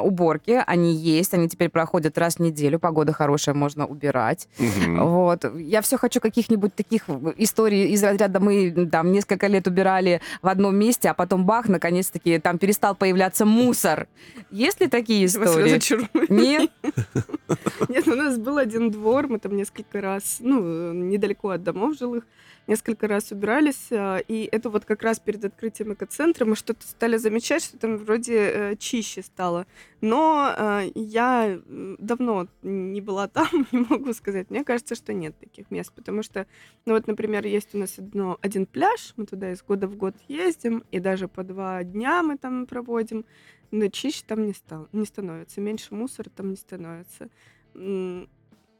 [0.01, 0.63] уборки.
[0.65, 2.79] Они есть, они теперь проходят раз в неделю.
[2.79, 4.47] Погода хорошая, можно убирать.
[4.57, 5.05] Мгм.
[5.05, 5.45] Вот.
[5.55, 7.03] Я все хочу каких-нибудь таких
[7.37, 12.39] историй из разряда мы там несколько лет убирали в одном месте, а потом бах, наконец-таки
[12.39, 14.07] там перестал появляться мусор.
[14.49, 15.63] Есть ли такие Вас истории?
[15.63, 16.09] разочарую.
[16.29, 16.71] Нет?
[17.89, 22.23] Нет, у нас был один двор, мы там несколько раз, ну, недалеко от домов жилых,
[22.67, 27.17] несколько раз убирались, а, и это вот как раз перед открытием экоцентра мы что-то стали
[27.17, 29.67] замечать, что там вроде э, чище стало.
[30.01, 34.49] Но э, я давно не была там, не могу сказать.
[34.49, 36.47] Мне кажется, что нет таких мест, потому что,
[36.85, 40.15] ну вот, например, есть у нас одно, один пляж, мы туда из года в год
[40.27, 43.25] ездим, и даже по два дня мы там проводим,
[43.71, 47.29] но чище там не, стал, не становится, меньше мусора там не становится.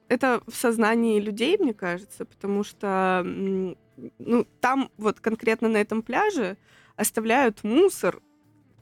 [0.08, 6.58] Это в сознании людей, мне кажется, потому что ну, там вот конкретно на этом пляже
[6.96, 8.22] оставляют мусор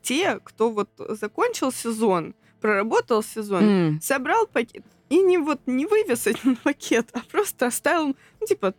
[0.01, 4.01] те, кто вот закончил сезон, проработал сезон, М.
[4.01, 8.73] собрал пакет и не вот не вывез этот пакет, а просто оставил, ну, типа,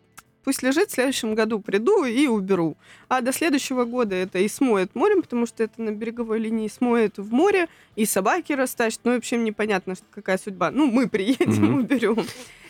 [0.45, 2.77] пусть лежит, в следующем году приду и уберу.
[3.09, 7.19] А до следующего года это и смоет морем, потому что это на береговой линии смоет
[7.19, 9.01] в море, и собаки растащат.
[9.05, 10.71] Ну, в общем, непонятно, какая судьба.
[10.71, 11.75] Ну, мы приедем, Мгм.
[11.81, 12.25] уберем.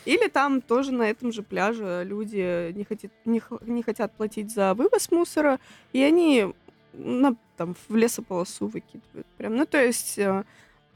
[0.05, 4.73] Или там тоже на этом же пляже люди не, хотят, не, не хотят платить за
[4.75, 5.59] вывоз мусора,
[5.93, 6.53] и они
[6.93, 9.25] на, там, в лесополосу выкидывают.
[9.37, 9.55] Прям.
[9.55, 10.43] Ну, то есть э,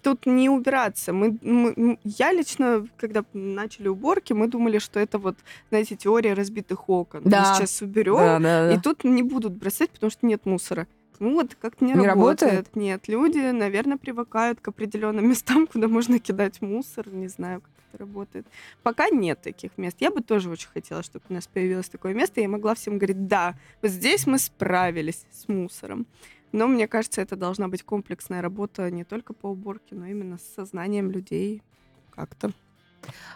[0.02, 1.14] тут не убираться.
[1.14, 5.38] Мы, мы- я лично, когда начали уборки, мы думали, что это вот,
[5.70, 7.22] знаете, теория разбитых окон.
[7.26, 7.40] Да.
[7.52, 8.74] Мы сейчас уберем, Да, да, да.
[8.74, 10.88] и тут не будут бросать, потому что нет мусора.
[11.20, 12.42] Ну вот как-то не, Не работает.
[12.54, 12.76] работает?
[12.76, 17.10] Нет, люди, наверное, привыкают к определенным местам, куда можно кидать мусор.
[17.10, 18.46] Не знаю, как это работает.
[18.84, 19.98] Пока нет таких мест.
[20.00, 22.98] Я бы тоже очень хотела, чтобы у нас появилось такое место, и я могла всем
[22.98, 26.06] говорить, да, вот здесь мы справились с мусором.
[26.52, 30.56] Но мне кажется, это должна быть комплексная работа не только по уборке, но именно с
[30.56, 31.62] сознанием людей
[32.12, 32.52] как-то.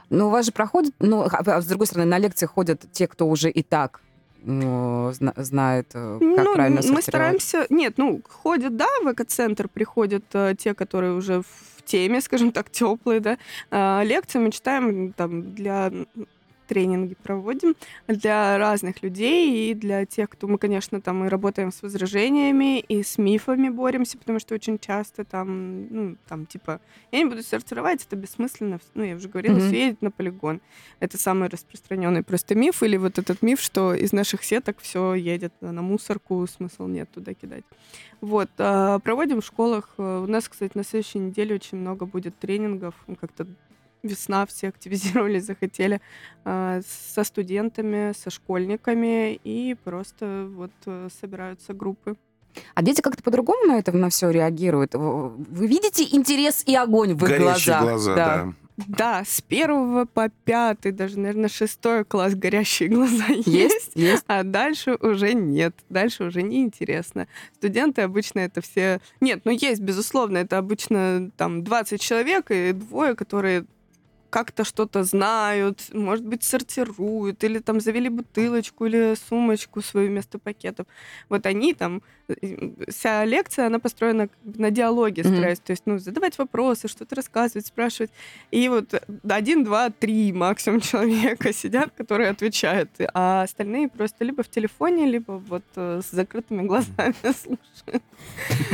[0.09, 3.07] Ну, у вас же проходит, ну, а а с другой стороны, на лекции ходят те,
[3.07, 4.01] кто уже и так
[4.45, 7.65] ну, зна- знает, э, как ну, правильно мы стараемся...
[7.69, 12.69] Нет, ну, ходят, да, в экоцентр приходят э, те, которые уже в теме, скажем так,
[12.69, 13.37] теплые, да.
[13.71, 15.91] А, лекции мы читаем там для
[16.63, 17.75] тренинги проводим
[18.07, 23.03] для разных людей и для тех, кто мы, конечно, там и работаем с возражениями и
[23.03, 26.79] с мифами боремся, потому что очень часто там, ну, там типа,
[27.11, 29.67] я не буду сортировать, это бессмысленно, ну, я уже говорила, Мгм.
[29.67, 30.61] все едет на полигон.
[30.99, 35.53] Это самый распространенный просто миф, или вот этот миф, что из наших сеток все едет
[35.61, 37.63] на мусорку, смысл нет туда кидать.
[38.21, 39.89] Вот, а, проводим в школах.
[39.97, 42.95] э, У нас, кстати, на следующей неделе очень много будет тренингов.
[43.07, 43.45] Ну, Как-то
[44.03, 46.01] весна, все активизировались, захотели
[46.45, 52.15] а, со студентами, со школьниками, и просто вот э, собираются группы.
[52.75, 54.93] А дети как-то по-другому на это на все реагируют.
[54.93, 57.81] Вы видите интерес и огонь в их Горящие глазах.
[57.81, 58.53] глаза, да.
[58.87, 63.47] Да, с первого по пятый, даже, наверное, шестой класс горящие глаза есть.
[63.47, 64.23] Есть, есть.
[64.27, 67.27] А дальше уже нет, дальше уже неинтересно.
[67.55, 68.99] Студенты обычно это все...
[69.21, 73.65] Нет, ну есть, безусловно, это обычно там 20 человек и двое, которые
[74.33, 80.87] как-то что-то знают, может быть, сортируют, или там завели бутылочку или сумочку свою вместо пакетов.
[81.29, 82.01] Вот они там...
[82.27, 85.33] э, Вся лекция, она построена на диалоге, Мгм.
[85.33, 85.59] стараюсь.
[85.59, 88.11] То есть, ну, задавать вопросы, что-то рассказывать, спрашивать.
[88.51, 88.93] И вот
[89.29, 95.33] один, два, три максимум человека сидят, которые отвечают, а остальные просто либо в телефоне, либо
[95.33, 98.03] вот э, с закрытыми глазами слушают.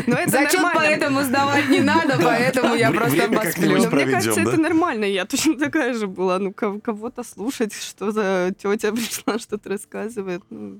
[0.07, 0.79] Но это Зачет нормально.
[0.79, 3.77] поэтому сдавать не надо, поэтому я просто посплю.
[3.91, 5.05] мне кажется, это нормально.
[5.05, 6.39] Я точно такая же была.
[6.39, 10.43] Ну, кого- кого-то слушать, что за тетя пришла, что-то рассказывает.
[10.49, 10.79] Ну,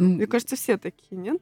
[0.00, 1.40] мне кажется, все такие, нет?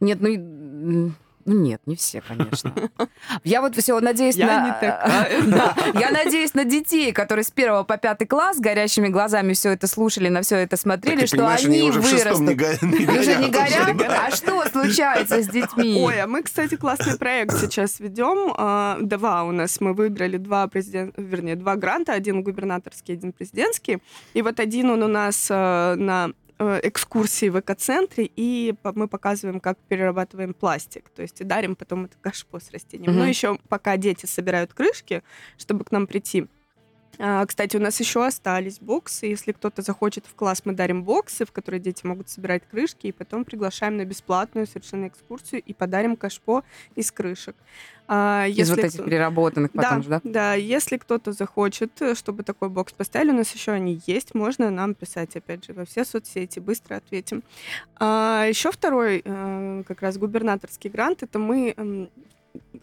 [0.00, 1.12] Нет, ну,
[1.44, 2.72] ну нет, не все, конечно.
[3.44, 4.64] Я вот все надеюсь Я на...
[4.66, 5.42] не такая.
[5.52, 9.88] Да, я надеюсь на детей, которые с первого по пятый класс горящими глазами все это
[9.88, 12.88] слушали, на все это смотрели, что они уже в шестом не вырастут.
[12.90, 13.96] го- не Уже не горят.
[13.96, 14.20] горят?
[14.28, 16.00] А что случается с детьми?
[16.00, 18.54] Ой, а мы, кстати, классный проект сейчас ведем.
[18.56, 23.98] А, Два у нас мы выиграли два президент, вернее, два гранта, один губернаторский, один президентский.
[24.34, 29.78] И вот один он у нас э, на экскурсии в экоцентре, и мы показываем, как
[29.88, 31.08] перерабатываем пластик.
[31.10, 33.12] То есть и дарим потом это кашпо с растением.
[33.12, 33.20] Мгм.
[33.20, 35.22] Ну, еще пока дети собирают крышки,
[35.58, 36.46] чтобы к нам прийти.
[37.18, 39.26] А, Кстати, у нас еще остались боксы.
[39.26, 43.12] Если кто-то захочет в класс, мы дарим боксы, в которые дети могут собирать крышки, и
[43.12, 47.56] потом приглашаем на бесплатную совершенно экскурсию и подарим кашпо из крышек.
[48.08, 50.20] А, Из вот этих переработанных потом да, же, да?
[50.24, 54.70] да, если кто-то захочет, э, чтобы такой бокс поставили, у нас еще они есть, можно
[54.70, 57.42] нам писать, опять же, во все соцсети, быстро ответим.
[57.96, 62.10] А, еще второй, э, как раз губернаторский грант, это мы м,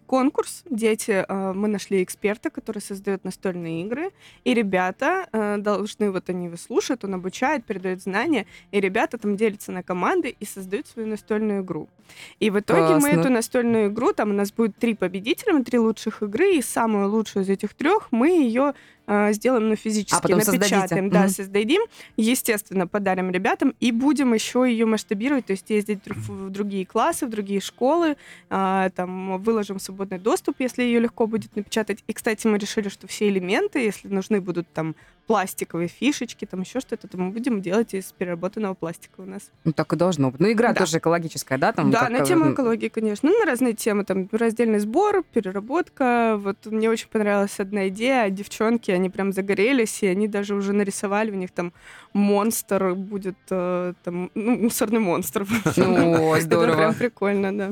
[0.08, 4.12] конкурс, дети, э, мы нашли эксперта, который создает настольные игры,
[4.45, 5.27] и ребята
[5.60, 10.36] должны, вот они его слушают, он обучает, передает знания, и ребята там делятся на команды
[10.39, 11.89] и создают свою настольную игру.
[12.39, 13.19] И в итоге мы Классно.
[13.19, 17.43] эту настольную игру, там у нас будет три победителя, три лучших игры, и самую лучшую
[17.43, 18.73] из этих трех мы ее
[19.11, 20.75] э, сделаем, ну, физически, А, потом создадите.
[20.75, 21.29] напечатаем, да, Мгм.
[21.29, 21.81] создадим,
[22.15, 27.29] естественно, подарим ребятам, и будем еще ее масштабировать, то есть ездить в другие классы, в
[27.31, 28.17] другие школы,
[28.51, 32.03] а, там, выложим свободный доступ, если ее легко будет напечатать.
[32.07, 34.95] И, кстати, мы решили, что все элементы, если нужны будут там
[35.29, 39.51] пластиковые фишечки, там еще что-то, то мы будем делать из переработанного пластика у нас.
[39.63, 40.39] Ну, так и должно быть.
[40.41, 40.79] Ну, игра Да.
[40.79, 41.71] тоже экологическая, да?
[41.71, 43.29] Там да, на тему м, экологии, конечно.
[43.29, 44.05] Ну, на разные темы.
[44.05, 46.35] Там раздельный сбор, переработка.
[46.39, 48.27] Вот мне очень понравилась одна идея.
[48.31, 51.73] Девчонки, они прям загорелись, и они даже уже нарисовали, у них там
[52.13, 55.45] монстр будет, э, там, ну, мусорный монстр.
[55.77, 56.75] Ну, Это здорово.
[56.75, 57.71] прям прикольно, да.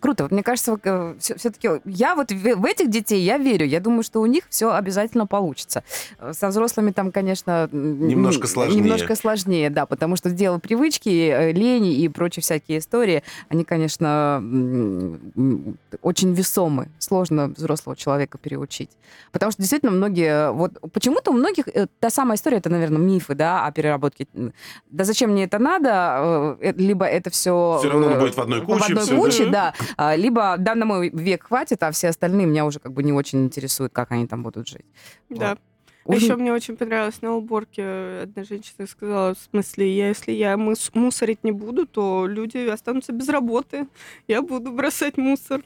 [0.00, 0.28] Круто.
[0.30, 0.78] Мне кажется,
[1.18, 3.66] все-таки я вот в, этих детей я верю.
[3.66, 5.84] Я думаю, что у них все обязательно получится.
[6.18, 8.80] Э, Со взрослыми там, конечно, Немножко сложнее.
[8.80, 14.42] Немножко сложнее, да, потому что дело привычки, э, лени и прочие всякие истории, они, конечно,
[16.02, 16.88] очень весомы.
[16.98, 18.90] Сложно взрослого человека переучить.
[19.32, 20.50] Потому что действительно многие...
[20.52, 24.26] Вот почему-то у многих э, та самая история, это, наверное, мифы, да, о переработке.
[24.90, 26.56] Да зачем мне это надо?
[26.60, 27.78] Э, э, Либо это все...
[27.80, 29.16] Всё равно будет в одной куче, В одной да?
[29.16, 29.74] куче, да.
[29.78, 29.85] А,
[30.16, 33.44] Либо да, на мой век хватит, а все остальные меня уже как бы не очень
[33.44, 34.86] интересуют, как они там будут жить.
[35.30, 35.50] Да.
[35.50, 35.58] Вот.
[36.08, 38.20] А Уже- еще мне очень понравилось на уборке.
[38.22, 43.12] Одна женщина сказала, в смысле, я, если я мыс- мусорить не буду, то люди останутся
[43.12, 43.88] без работы.
[44.28, 45.62] Я буду бросать мусор.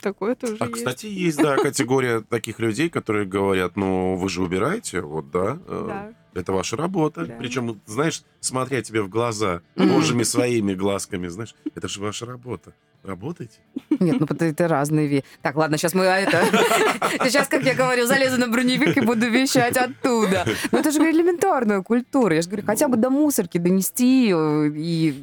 [0.00, 0.74] Такое тоже А, есть.
[0.76, 5.84] кстати, есть, да, категория таких людей, которые говорят, ну, вы же убираете, вот, да, э,
[5.86, 6.12] Да.
[6.36, 7.26] Это ваша работа.
[7.26, 7.34] Да.
[7.38, 12.72] Причем, знаешь, смотря тебе в глаза, божьими своими глазками, знаешь, это же ваша работа.
[13.02, 13.58] Работайте.
[14.00, 15.24] Нет, ну это, это разные вещи.
[15.40, 16.44] Так, ладно, сейчас мы а, это...
[17.24, 20.44] Сейчас, как я говорю, залезу на броневик и буду вещать оттуда.
[20.72, 22.34] Ну это же элементарная культура.
[22.34, 25.14] Я же говорю, хотя бы до мусорки донести э, и...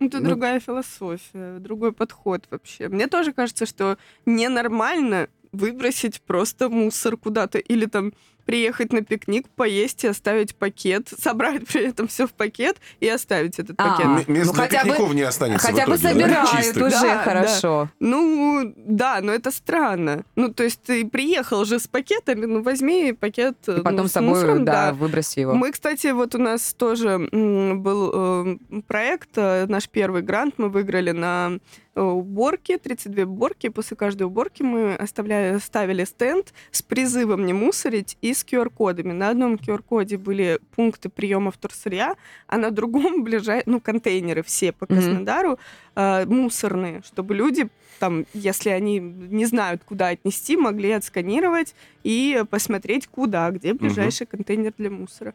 [0.00, 2.88] Ну, Это Ну, другая философия, другой подход вообще.
[2.88, 8.12] Мне тоже кажется, что ненормально выбросить просто мусор куда-то или там
[8.48, 13.58] приехать на пикник, поесть и оставить пакет, собрать при этом все в пакет и оставить
[13.58, 14.26] этот А, пакет.
[14.26, 16.86] Мест ну, для хотя бы- пикников не останется Хотя бы собирают чистых.
[16.86, 17.90] уже Да, хорошо.
[18.00, 20.24] Ну, да, но это странно.
[20.34, 24.12] Ну, то есть ты приехал же с пакетами, ну, возьми пакет И ну, потом с
[24.12, 25.52] с собой, мусором, да, выброси его.
[25.52, 28.56] Мы, кстати, вот у нас тоже был э,
[28.86, 31.58] проект, э, наш первый грант мы выиграли на
[31.94, 33.68] уборки, 32 уборки.
[33.68, 39.12] После каждой уборки мы оставляли, ставили стенд с призывом не мусорить и с QR-кодами.
[39.12, 42.14] На одном QR-коде были пункты приема вторсырья,
[42.46, 43.62] а на другом ближай...
[43.66, 45.58] ну, контейнеры все по Краснодару
[45.94, 51.74] э, мусорные, чтобы люди там, если они не знают, куда отнести, могли отсканировать
[52.04, 54.36] и посмотреть, куда, где ближайший угу.
[54.36, 55.34] контейнер для мусора.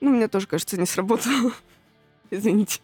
[0.00, 1.52] Ну, мне тоже, кажется, не сработало.
[2.30, 2.80] Извините.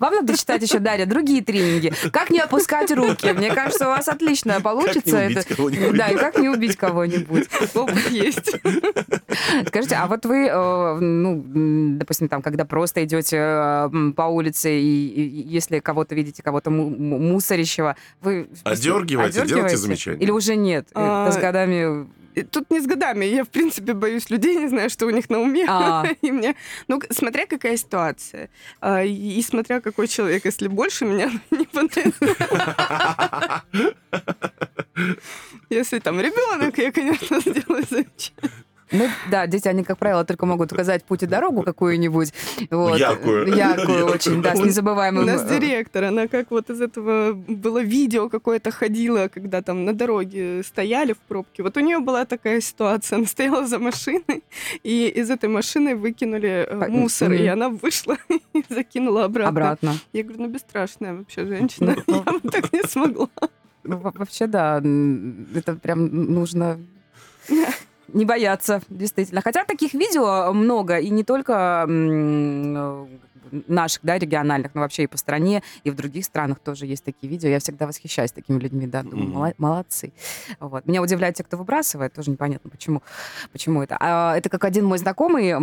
[0.00, 1.92] Вам надо читать еще, Дарья, другие тренинги.
[2.12, 3.32] Как не опускать руки.
[3.32, 5.28] Мне кажется, у вас отлично получится.
[5.28, 5.96] Как не убить кого-нибудь.
[5.96, 7.48] Да, и как не убить кого-нибудь.
[7.74, 8.56] Опыт есть.
[9.66, 11.44] Скажите, а вот вы, э, ну,
[11.98, 18.48] допустим, там, когда просто идете э, по улице, и если кого-то видите, кого-то мусорящего, вы...
[18.64, 20.20] Одергиваете, делайте замечание.
[20.22, 20.88] Или уже нет?
[20.90, 22.06] Это с годами
[22.44, 23.24] Тут не с годами.
[23.24, 25.64] Я, в принципе, боюсь людей, не знаю, что у них на уме.
[25.68, 26.04] А.
[26.22, 26.54] и мне...
[26.88, 28.50] Ну, смотря какая ситуация.
[28.80, 30.44] А, и смотря какой человек.
[30.44, 33.64] Если больше меня, не понравится.
[35.70, 38.65] Если там ребенок, я, конечно, сделаю замечание.
[38.92, 42.32] Ну, да, дети, они, как правило, только могут указать путь и дорогу какую-нибудь.
[42.70, 42.98] Вот.
[42.98, 43.54] Яркую.
[43.54, 45.24] Яркую очень, да, с незабываемым...
[45.24, 49.84] У нас э, директор, она как вот из этого было видео какое-то ходила, когда там
[49.84, 51.62] на дороге стояли в пробке.
[51.62, 53.16] Вот у нее была такая ситуация.
[53.16, 54.44] Она стояла за машиной,
[54.84, 58.16] и из этой машины выкинули э, мусор, и она вышла
[58.52, 59.48] и закинула обратно.
[59.48, 59.94] Обратно.
[60.12, 61.96] Я говорю, ну, бесстрашная вообще женщина.
[62.06, 63.28] Ну, Я бы так не смогла.
[63.82, 66.78] Ну, вообще, да, это прям нужно
[68.08, 69.40] не бояться, действительно.
[69.42, 73.06] Хотя таких видео много, и не только э,
[73.68, 77.28] наших, да, региональных, но вообще и по стране, и в других странах тоже есть такие
[77.28, 77.48] видео.
[77.48, 79.54] Я всегда восхищаюсь такими людьми, да, думаю, mm-hmm.
[79.58, 80.12] молодцы.
[80.60, 80.86] Вот.
[80.86, 83.02] Меня удивляют те, кто выбрасывает, тоже непонятно, почему,
[83.52, 83.96] почему это.
[84.00, 85.54] А, это как один мой знакомый,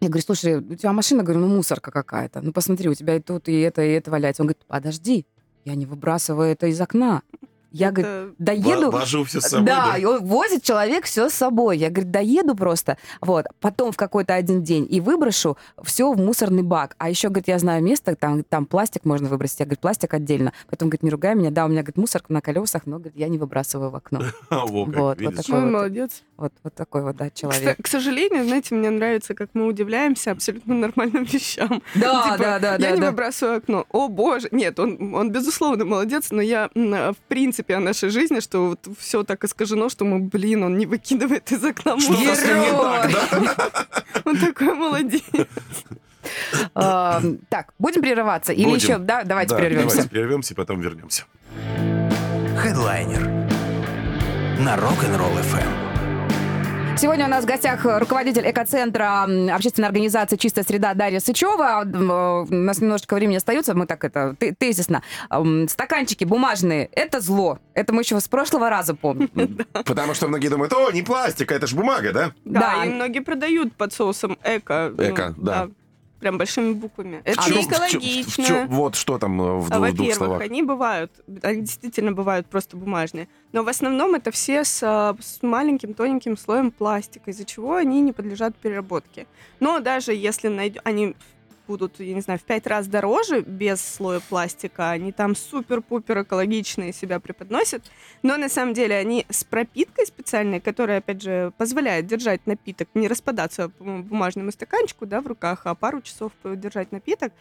[0.00, 2.42] я говорю, слушай, у тебя машина, говорю, ну мусорка какая-то.
[2.42, 4.42] Ну посмотри, у тебя и тут, и это, и это валяется.
[4.42, 5.24] Он говорит, подожди,
[5.64, 7.22] я не выбрасываю это из окна.
[7.74, 8.02] Я, это...
[8.02, 8.90] говорит, доеду...
[8.92, 11.76] Вожу все с собой, да, да, возит человек все с собой.
[11.76, 16.62] Я, говорит, доеду просто, вот, потом в какой-то один день и выброшу все в мусорный
[16.62, 16.94] бак.
[16.98, 19.58] А еще, говорит, я знаю место, там, там пластик можно выбросить.
[19.58, 20.52] Я, говорит, пластик отдельно.
[20.70, 21.50] Потом, говорит, не ругай меня.
[21.50, 24.22] Да, у меня, говорит, мусорка на колесах, но, говорит, я не выбрасываю в окно.
[24.50, 26.22] Вот, вот такой молодец.
[26.36, 27.76] Вот, вот такой вот, да, человек.
[27.80, 31.82] К сожалению, знаете, мне нравится, как мы удивляемся абсолютно нормальным вещам.
[31.94, 32.76] Да, типа, да, да.
[32.76, 33.86] Я не выбрасываю окно.
[33.90, 34.48] О, боже.
[34.50, 39.22] Нет, он, он безусловно молодец, но я, в принципе, о нашей жизни что вот все
[39.22, 42.14] так искажено, что мы, блин, он не выкидывает из окна мусор.
[44.24, 45.22] Он такой молодец.
[46.72, 48.52] Так, будем прерываться?
[48.52, 49.96] Или еще, да, давайте прервемся.
[49.96, 51.24] Давайте прервемся и потом вернемся.
[52.58, 53.22] Хедлайнер
[54.58, 55.83] на Rock'n'Roll FM.
[56.96, 61.82] Сегодня у нас в гостях руководитель экоцентра общественной организации «Чистая среда» Дарья Сычева.
[61.84, 65.02] У нас немножечко времени остается, мы так это тезисно.
[65.68, 67.58] Стаканчики бумажные— это зло.
[67.74, 69.28] Это мы еще с прошлого раза помним.
[69.72, 72.32] Потому что многие думают, о, не пластик, это же бумага, да?
[72.44, 74.92] Да, и многие продают под соусом эко.
[74.96, 75.68] Эко, да
[76.24, 77.20] прям большими буквами.
[77.24, 78.44] Это а не экологично.
[78.44, 80.40] В, в, в, вот что там э, в, а, в двух словах.
[80.40, 83.28] они бывают, они действительно бывают просто бумажные.
[83.52, 88.00] Но в основном это все с, э, с маленьким тоненьким слоем пластика, из-за чего они
[88.00, 89.26] не подлежат переработке.
[89.60, 91.14] Но даже если найдем, они
[91.66, 94.90] будут, я не знаю, в пять раз дороже без слоя пластика.
[94.90, 97.82] Они там супер-пупер экологичные себя преподносят.
[98.22, 103.08] Но на самом деле они с пропиткой специальной, которая, опять же, позволяет держать напиток, не
[103.08, 107.32] распадаться бумажному стаканчику да, в руках, а пару часов держать напиток.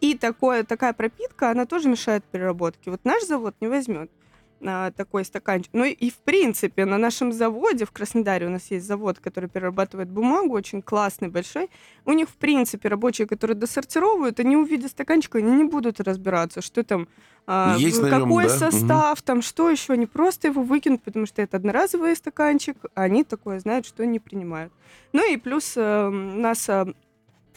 [0.00, 2.90] И такое, такая пропитка, она тоже мешает переработке.
[2.90, 4.10] Вот наш завод не возьмет
[4.96, 5.70] такой стаканчик.
[5.72, 10.08] Ну и в принципе на нашем заводе в Краснодаре у нас есть завод, который перерабатывает
[10.08, 11.68] бумагу, очень классный, большой.
[12.04, 16.84] У них в принципе рабочие, которые досортировывают, они увидят стаканчик, они не будут разбираться, что
[16.84, 17.08] там,
[17.46, 18.70] а, есть какой нем, да?
[18.70, 19.24] состав, угу.
[19.24, 23.58] там что еще, они просто его выкинут, потому что это одноразовый стаканчик, а они такое
[23.58, 24.72] знают, что не принимают.
[25.12, 26.86] Ну и плюс э, у нас э,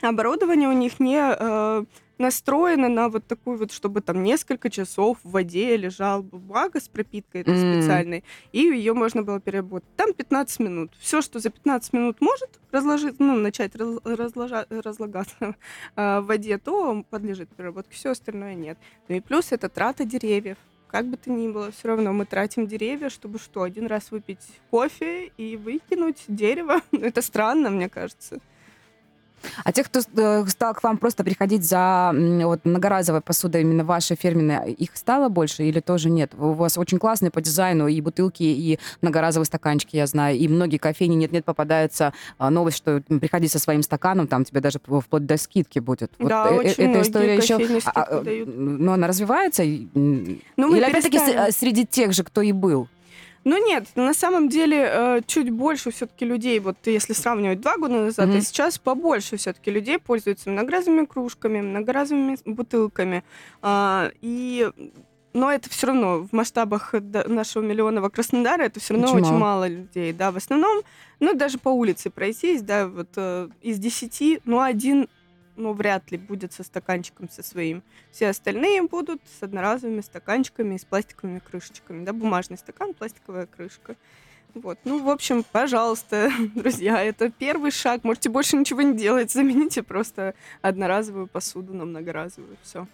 [0.02, 1.86] оборудование у них не э,
[2.17, 7.43] настроена на вот такую вот, чтобы там несколько часов в воде лежал бумага с пропиткой
[7.43, 7.80] mm.
[7.80, 9.89] специальной, и ее можно было переработать.
[9.95, 10.91] Там 15 минут.
[10.99, 15.56] Все, что за 15 минут может разложить, ну, начать раз, разложа, разлагаться
[15.95, 17.95] э, в воде, то подлежит переработке.
[17.95, 18.78] Все остальное нет.
[19.08, 20.58] Ну и плюс это трата деревьев.
[20.88, 24.39] Как бы то ни было, все равно мы тратим деревья, чтобы что, один раз выпить
[24.69, 26.82] кофе и выкинуть дерево.
[26.91, 28.39] это странно, мне кажется.
[29.64, 34.16] А тех, кто э, стал к вам просто приходить за вот, многоразовой посудой, именно вашей
[34.16, 36.34] фирменной, их стало больше или тоже нет?
[36.38, 40.78] У вас очень классные по дизайну и бутылки, и многоразовые стаканчики, я знаю, и многие
[40.78, 45.38] кофейни нет-нет попадается а, новость, что приходи со своим стаканом, там тебе даже вплоть до
[45.38, 46.12] скидки будет.
[46.20, 49.64] Да, вот, э, очень эта история еще, а, а, но она развивается?
[49.64, 51.20] Ну, или опять-таки
[51.52, 52.88] среди тех же, кто и был?
[53.46, 57.93] Ну нет, на самом деле э, чуть больше все-таки людей, вот если сравнивать два года
[58.06, 58.38] назад, Мгм.
[58.38, 63.24] и сейчас побольше все-таки людей пользуются многоразовыми кружками, многоразовыми бутылками.
[63.62, 64.70] А, И
[65.34, 69.39] но это все равно в масштабах нашего миллионного Краснодара это все равно Очень очень, мало.
[69.39, 69.68] мало.
[69.68, 70.32] людей, да.
[70.32, 70.82] В основном,
[71.20, 75.08] ну даже по улице пройтись, да, вот э, из десяти, ну один,
[75.56, 77.84] ну вряд ли будет со стаканчиком со своим.
[78.12, 83.95] Все остальные будут с одноразовыми стаканчиками и с пластиковыми крышечками, да, бумажный стакан, пластиковая крышка.
[84.53, 88.06] Вот, ну, в общем, пожалуйста, друзья, это первый шаг.
[88.06, 92.58] Можете больше ничего не делать, замените просто одноразовую посуду на многоразовую.
[92.64, 92.88] Все.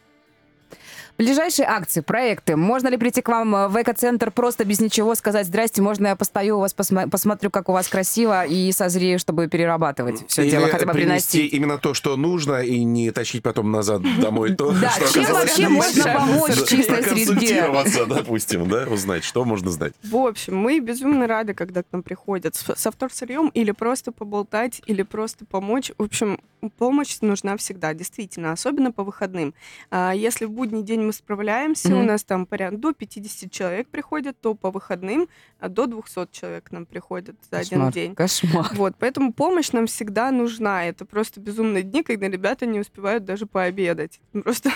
[1.17, 2.55] Ближайшие акции, проекты.
[2.55, 6.15] Можно ли прийти к вам э, в эко-центр просто без ничего сказать «Здрасте, можно я
[6.15, 10.51] постою у вас, посма- посмотрю, как у вас красиво и созрею, чтобы перерабатывать все Или
[10.51, 11.53] дело, хотя бы принести приносить».
[11.53, 15.69] именно то, что нужно, и не тащить потом назад домой то, Да, что чем вообще
[15.69, 17.65] можно помочь Да, чистой среде?
[18.07, 19.93] допустим, да, узнать, что можно знать.
[20.03, 25.03] В общем, мы безумно рады, когда к нам приходят со вторсырьем или просто поболтать, или
[25.03, 25.91] просто помочь.
[25.97, 26.39] В общем,
[26.77, 29.53] помощь нужна всегда, действительно, особенно по выходным.
[29.89, 31.99] А, Если в будний день мы справляемся, Мгм.
[31.99, 35.27] у нас там порядка до 50 человек приходят, то по выходным
[35.59, 38.15] а, до 200 человек нам приходят за один Кошмар, день.
[38.15, 38.67] Кошмар.
[38.73, 40.85] Вот, поэтому помощь нам всегда нужна.
[40.85, 44.19] Это просто безумные дни, когда ребята не успевают даже пообедать.
[44.43, 44.71] Просто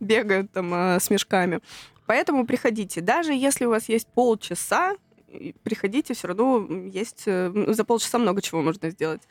[0.00, 1.60] бегают там а, с мешками.
[2.06, 3.00] Поэтому приходите.
[3.00, 4.94] Даже если у вас есть полчаса,
[5.62, 7.22] приходите, все равно есть...
[7.26, 9.22] э, За полчаса много чего можно сделать.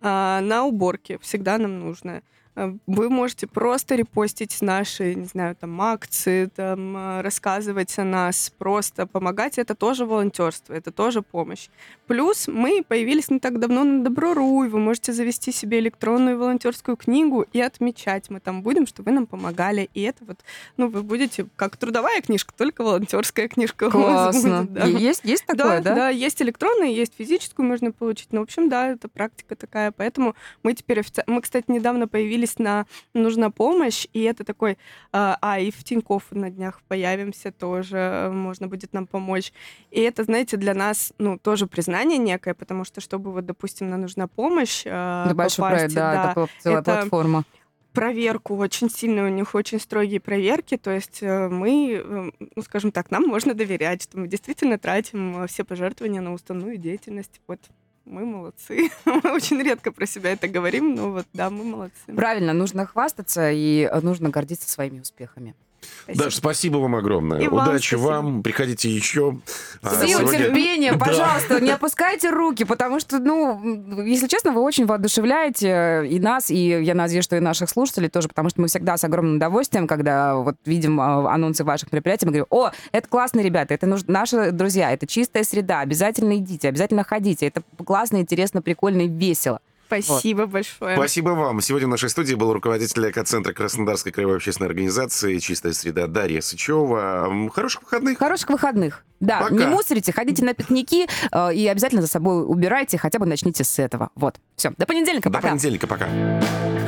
[0.00, 2.22] А, На уборке всегда нам нужно.
[2.56, 8.52] А, Вы можете просто репостить наши, не знаю, там, акции, там, а, рассказывать о нас,
[8.58, 9.58] просто помогать.
[9.58, 11.68] Это тоже волонтерство, это тоже помощь.
[12.06, 16.96] Плюс мы появились не так давно на Добро.ру, и вы можете завести себе электронную волонтерскую
[16.96, 18.30] книгу и отмечать.
[18.30, 19.88] Мы там будем, что вы нам помогали.
[19.94, 20.40] И это вот,
[20.76, 23.90] ну, вы будете как трудовая книжка, только волонтерская книжка.
[23.90, 24.62] Классно.
[24.62, 24.84] будет, да.
[24.86, 25.94] Есть, есть такое, да?
[25.94, 28.32] да, есть электронные, есть физическую можно получить.
[28.32, 29.92] Ну, в общем, да, это практика такая.
[29.92, 30.34] Поэтому
[30.64, 34.78] мы теперь офици- Мы, кстати, недавно появились на «Нужна помощь», и это такой...
[35.12, 39.52] А, а, и в Тинькофф на днях появимся тоже, можно будет нам помочь.
[39.90, 44.02] И это, знаете, для нас, ну, тоже признание некое, потому что, чтобы вот, допустим, нам
[44.02, 47.44] нужна помощь а, большой попасть, проект, да, это целая это- платформа.
[47.92, 52.92] проверку, очень сильные у них очень строгие проверки, то есть э, мы, э, ну, скажем
[52.92, 57.40] так, нам можно доверять, что мы действительно тратим э, все пожертвования на уставную деятельность.
[57.48, 57.60] Вот
[58.04, 58.90] мы молодцы.
[59.04, 62.12] Мы очень редко про себя это говорим, но вот да, мы молодцы.
[62.14, 65.54] Правильно, нужно хвастаться и нужно гордиться своими успехами.
[66.04, 66.24] Спасибо.
[66.24, 67.40] Даш, спасибо вам огромное.
[67.40, 68.08] И вам Удачи спасибо.
[68.08, 68.42] вам.
[68.42, 69.38] Приходите еще.
[69.82, 74.86] А, Сил, сегодня- терпения, пожалуйста, не опускайте руки, потому что, ну, если честно, вы очень
[74.86, 78.96] воодушевляете и нас, и я надеюсь, что и наших слушателей тоже, потому что мы всегда
[78.96, 83.44] с огромным удовольствием, когда вот видим а, анонсы ваших мероприятий, мы говорим, о, это классные
[83.44, 88.62] ребята, это нуж- наши друзья, это чистая среда, обязательно идите, обязательно ходите, это классно, интересно,
[88.62, 89.60] прикольно и весело.
[89.90, 90.96] Спасибо большое.
[90.96, 91.60] Спасибо вам.
[91.60, 97.50] Сегодня в нашей студии был руководитель экоцентра Краснодарской краевой общественной организации «Чистая среда» Дарья Сычева.
[97.52, 98.18] Хороших выходных.
[98.18, 99.04] Хороших выходных.
[99.20, 99.54] Да, Пока.
[99.54, 103.78] не мусорите, ходите на пикники э, и обязательно за собой убирайте, хотя бы начните с
[103.78, 104.10] этого.
[104.14, 105.48] Вот, все, до понедельника, До пока.
[105.48, 105.86] понедельника.
[105.86, 106.06] Пока.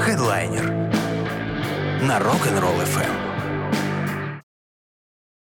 [0.01, 0.65] Хедлайнер
[2.03, 3.22] на Rock'n'Roll FM.